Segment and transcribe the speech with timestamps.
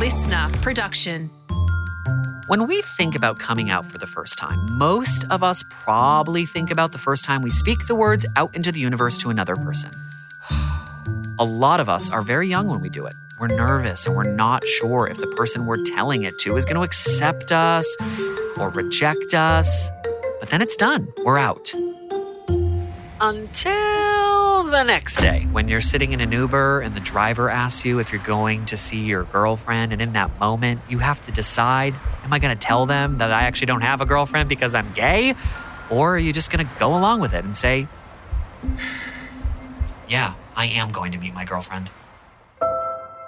[0.00, 1.30] LiSTNR production.
[2.46, 6.70] When we think about coming out for the first time, most of us probably think
[6.70, 9.90] about the first time we speak the words out into the universe to another person.
[11.38, 13.12] A lot of us are very young when we do it.
[13.38, 16.76] We're nervous and we're not sure if the person we're telling it to is going
[16.76, 17.86] to accept us
[18.56, 19.90] or reject us.
[20.40, 21.12] But then it's done.
[21.26, 21.74] We're out.
[23.20, 24.29] Until
[24.70, 28.12] the next day, when you're sitting in an Uber and the driver asks you if
[28.12, 29.92] you're going to see your girlfriend.
[29.92, 33.32] And in that moment, you have to decide am I going to tell them that
[33.32, 35.34] I actually don't have a girlfriend because I'm gay?
[35.90, 37.88] Or are you just going to go along with it and say,
[40.08, 41.90] yeah, I am going to meet my girlfriend?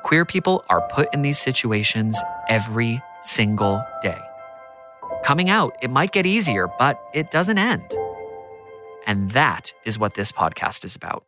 [0.05, 4.21] Queer people are put in these situations every single day.
[5.25, 7.97] Coming out, it might get easier, but it doesn't end.
[9.07, 11.25] And that is what this podcast is about.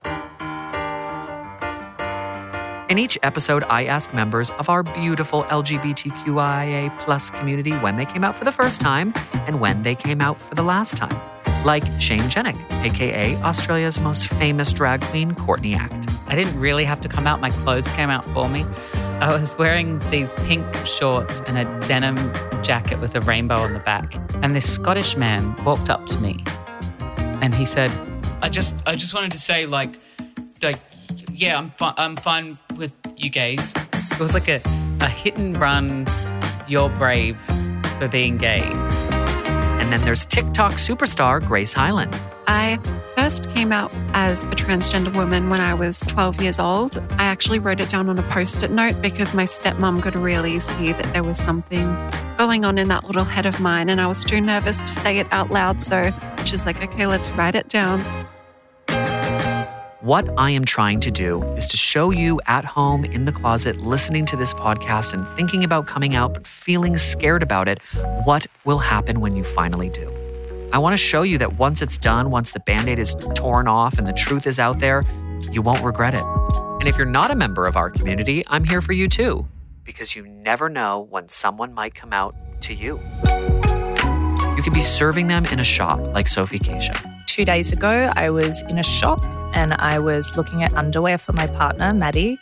[2.91, 8.23] In each episode, I ask members of our beautiful LGBTQIA plus community when they came
[8.23, 9.13] out for the first time
[9.47, 11.19] and when they came out for the last time.
[11.65, 12.55] Like Shane Jenek,
[12.85, 16.09] aka Australia's most famous drag queen, Courtney Act.
[16.27, 18.67] I didn't really have to come out, my clothes came out for me.
[19.21, 22.17] I was wearing these pink shorts and a denim
[22.63, 24.15] jacket with a rainbow on the back.
[24.43, 26.45] And this Scottish man walked up to me
[27.43, 27.91] and he said,
[28.43, 30.01] "I just, I just wanted to say, like,
[30.63, 30.79] like,
[31.33, 31.95] yeah, I'm fine.
[31.97, 33.73] I'm fine with you gays."
[34.13, 34.61] It was like a,
[35.01, 36.07] a hit and run.
[36.69, 37.37] You're brave
[37.99, 38.63] for being gay.
[39.81, 42.19] And then there's TikTok superstar Grace Hyland.
[42.47, 42.79] I
[43.17, 46.99] first came out as a transgender woman when I was 12 years old.
[47.19, 50.59] I actually wrote it down on a post it note because my stepmom could really
[50.61, 51.95] see that there was something
[52.37, 55.19] going on in that little head of mine, and I was too nervous to say
[55.19, 55.83] it out loud.
[55.83, 56.11] So
[56.49, 58.01] she's like, okay, let's write it down.
[60.01, 63.79] What I am trying to do is to show you at home in the closet,
[63.79, 67.83] listening to this podcast and thinking about coming out, but feeling scared about it,
[68.25, 70.13] what will happen when you finally do.
[70.75, 73.67] I want to show you that once it's done, once the band aid is torn
[73.67, 75.03] off and the truth is out there,
[75.51, 76.25] you won't regret it.
[76.81, 79.49] And if you're not a member of our community, I'm here for you too,
[79.85, 83.01] because you never know when someone might come out to you.
[84.57, 86.95] You could be serving them in a shop like Sophie Keisha.
[87.27, 89.21] Two days ago, I was in a shop
[89.55, 92.39] and I was looking at underwear for my partner, Maddie.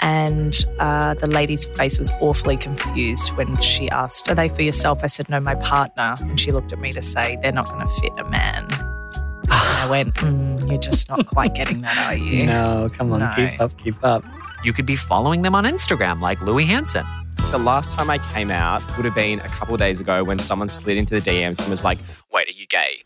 [0.00, 5.04] And uh, the lady's face was awfully confused when she asked, Are they for yourself?
[5.04, 6.14] I said, No, my partner.
[6.20, 8.66] And she looked at me to say, They're not going to fit a man.
[8.72, 12.46] And I went, mm, You're just not quite getting that, are you?
[12.46, 13.32] No, come on, No.
[13.36, 14.24] keep up, keep up.
[14.64, 17.04] You could be following them on Instagram like Louis Hanson.
[17.52, 20.70] The last time I came out would have been a couple days ago when someone
[20.70, 21.98] slid into the DMs and was like,
[22.32, 23.02] wait, are you gay?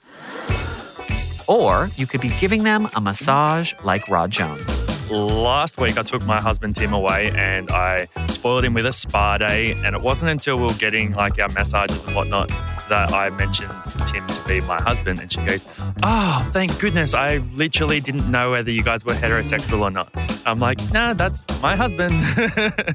[1.49, 4.81] Or you could be giving them a massage like Rod Jones.
[5.11, 9.37] Last week, I took my husband Tim away and I spoiled him with a spa
[9.37, 9.73] day.
[9.85, 12.49] And it wasn't until we were getting like our massages and whatnot
[12.89, 13.73] that I mentioned
[14.07, 15.19] Tim to be my husband.
[15.19, 15.67] And she goes,
[16.05, 17.15] Oh, thank goodness.
[17.15, 20.09] I literally didn't know whether you guys were heterosexual or not.
[20.47, 22.23] I'm like, Nah, that's my husband.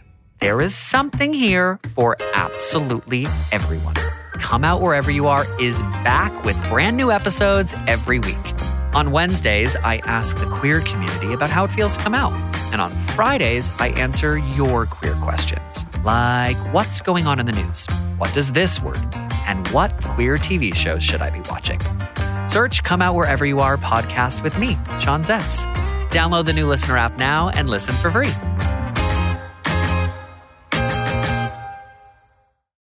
[0.42, 3.94] There is something here for absolutely everyone.
[4.34, 8.36] Come Out Wherever You Are is back with brand new episodes every week.
[8.96, 12.34] On Wednesdays, I ask the queer community about how it feels to come out.
[12.72, 17.86] And on Fridays, I answer your queer questions, like what's going on in the news?
[18.18, 19.30] What does this word mean?
[19.46, 21.80] And what queer TV shows should I be watching?
[22.48, 24.70] Search Come Out Wherever You Are podcast with me,
[25.00, 25.72] Sean Szeps.
[26.10, 28.34] Download the new LiSTNR app now and listen for free.